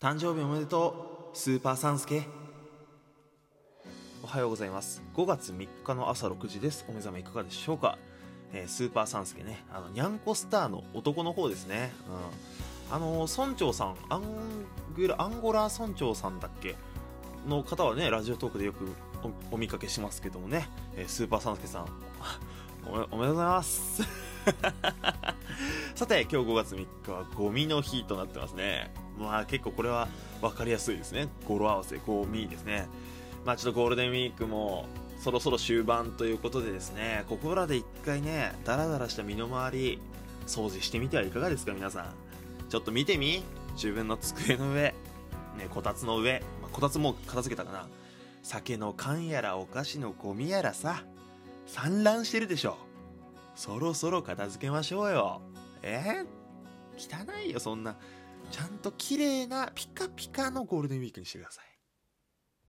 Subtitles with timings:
[0.00, 2.22] 誕生日おめでとうスーパーサンスケ。
[4.22, 5.02] おはようございます。
[5.16, 6.84] 5月3日の朝6時です。
[6.88, 7.98] お目覚めいかがでしょうか、
[8.52, 9.64] えースーパーサンスケね。
[9.72, 11.90] あのニャンコスターの男の方ですね。
[12.90, 12.94] うん。
[12.94, 14.22] あの村長さんアン
[14.94, 16.76] グラアンゴラ村長さんだっけ？
[17.48, 18.92] の方はねラジオトークでよく
[19.50, 21.86] お見かけしますけどもね、えースーパーサンスケさん
[22.86, 24.02] おめでとうございます。
[25.98, 28.94] さて今日5月3日はゴミの日となってますね。
[29.18, 30.06] まあ結構これは
[30.40, 31.26] 分かりやすいですね。
[31.44, 32.86] 語呂合わせゴミですね。
[33.44, 34.86] まあちょっとゴールデンウィークも
[35.18, 37.24] そろそろ終盤ということでですね。
[37.28, 40.00] ここらで一回ねダラダラした身の回り
[40.46, 42.14] 掃除してみてはいかがですか皆さん。
[42.68, 43.42] ちょっと見てみ。
[43.74, 44.82] 自分の机の上。
[44.82, 44.94] ね
[45.68, 47.88] こたつの上、まあこたつも片付けたかな。
[48.44, 51.02] 酒の缶やらお菓子のゴミやらさ。
[51.66, 52.76] 散乱してるでしょ。
[53.56, 55.42] そろそろ片付けましょうよ。
[55.82, 56.26] えー、
[56.96, 57.96] 汚いよそんな。
[58.50, 61.64] ちゃんと綺麗なピカピカのゴールデンウィークにしてください。